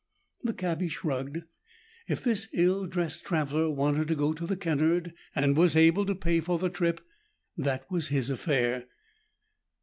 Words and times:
The 0.43 0.55
cabbie 0.55 0.87
shrugged; 0.89 1.43
if 2.07 2.23
this 2.23 2.47
ill 2.53 2.87
dressed 2.87 3.23
traveler 3.23 3.69
wanted 3.69 4.07
to 4.07 4.15
go 4.15 4.33
to 4.33 4.47
the 4.47 4.57
Kennard, 4.57 5.13
and 5.35 5.55
was 5.55 5.75
able 5.75 6.07
to 6.07 6.15
pay 6.15 6.39
for 6.39 6.57
the 6.57 6.69
trip, 6.69 7.01
that 7.55 7.85
was 7.91 8.07
his 8.07 8.31
affair. 8.31 8.85